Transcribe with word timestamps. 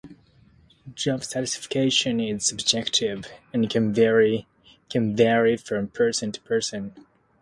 Job 0.95 1.23
satisfaction 1.23 2.19
is 2.19 2.43
subjective 2.43 3.25
and 3.53 3.69
can 3.69 3.93
vary 3.93 4.47
from 5.67 5.87
person 5.89 6.31
to 6.31 6.41
person. 6.41 6.95